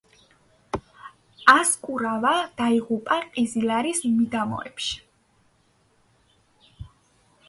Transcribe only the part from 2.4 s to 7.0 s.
დაიღუპა ყიზლარის მიდამოებში.